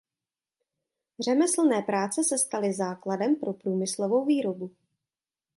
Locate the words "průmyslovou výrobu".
3.53-4.71